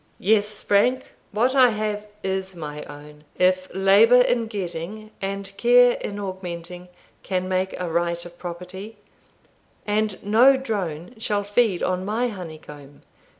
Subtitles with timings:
[0.17, 6.17] "Yes, Frank, what I have is my own, if labour in getting, and care in
[6.19, 6.87] augmenting,
[7.21, 8.97] can make a right of property;
[9.85, 13.01] and no drone shall feed on my honeycomb.